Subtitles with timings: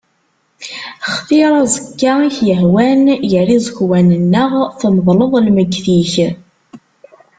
[1.15, 6.13] Xtiṛ aẓekka i k-ihwan gar iẓekwan-nneɣ tmeḍleḍ lmegget-ik.